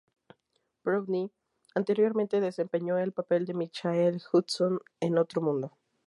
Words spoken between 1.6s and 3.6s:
anteriormente desempeñó el papel de